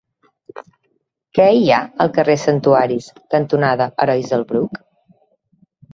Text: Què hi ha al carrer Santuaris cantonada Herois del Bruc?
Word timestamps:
Què 1.39 1.45
hi 1.57 1.69
ha 1.75 1.81
al 2.05 2.09
carrer 2.17 2.37
Santuaris 2.45 3.11
cantonada 3.35 3.91
Herois 4.07 4.33
del 4.37 4.47
Bruc? 4.53 4.85